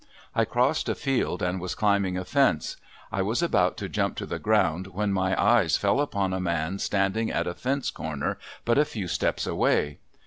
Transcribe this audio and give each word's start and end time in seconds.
I 0.33 0.45
crossed 0.45 0.89
a 0.89 0.95
field 0.95 1.43
and 1.43 1.61
was 1.61 1.75
climbing 1.75 2.17
a 2.17 2.25
fence. 2.25 2.75
I 3.11 3.21
was 3.21 3.43
about 3.43 3.77
to 3.77 3.87
jump 3.87 4.15
to 4.17 4.25
the 4.25 4.39
ground 4.39 4.87
when 4.87 5.13
my 5.13 5.39
eyes 5.39 5.77
fell 5.77 6.01
upon 6.01 6.33
a 6.33 6.39
man 6.39 6.79
standing 6.79 7.29
at 7.29 7.45
a 7.45 7.53
fence 7.53 7.91
corner 7.91 8.39
but 8.65 8.79
a 8.79 8.83
few 8.85 9.07
steps 9.07 9.45
away. 9.45 9.99